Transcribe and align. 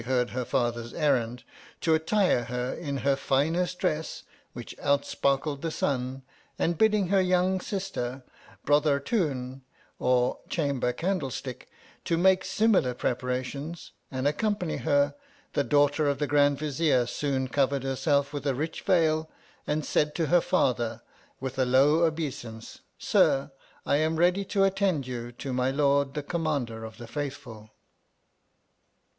heard 0.05 0.31
her 0.31 0.43
father's 0.43 0.95
errand, 0.95 1.43
to 1.79 1.93
attire 1.93 2.45
her 2.45 2.73
in 2.73 2.97
her 3.05 3.15
finest 3.15 3.77
dress 3.77 4.23
which 4.53 4.75
outsparkled 4.79 5.61
the 5.61 5.69
sun; 5.69 6.23
and 6.57 6.75
bidding 6.79 7.09
her 7.09 7.21
young 7.21 7.59
sister, 7.61 8.23
Brothartoon 8.65 9.61
(or 9.99 10.39
Chamber 10.49 10.91
Candlestick), 10.91 11.69
to 12.05 12.17
make 12.17 12.43
similar 12.43 12.95
prepa 12.95 13.21
rations 13.21 13.91
and 14.09 14.27
accompany 14.27 14.77
her; 14.77 15.13
the 15.53 15.63
daughter 15.63 16.07
of 16.09 16.17
the 16.17 16.25
Grand 16.25 16.57
Vizier 16.57 17.05
soon 17.05 17.47
covered 17.47 17.83
herself 17.83 18.33
with 18.33 18.47
a 18.47 18.55
rich 18.55 18.81
veil, 18.81 19.29
and 19.67 19.85
said 19.85 20.15
to 20.15 20.25
her 20.33 20.41
father, 20.41 21.03
with 21.39 21.59
a 21.59 21.65
low 21.65 22.05
obeisance, 22.05 22.79
Sir, 22.97 23.51
I 23.85 23.97
am 23.97 24.15
ready 24.15 24.45
to 24.45 24.63
attend 24.63 25.05
you, 25.05 25.31
to 25.33 25.53
my 25.53 25.69
Lord, 25.69 26.15
the 26.15 26.23
Commander 26.23 26.83
of 26.85 26.97
the 26.97 27.05
Faithful. 27.05 27.69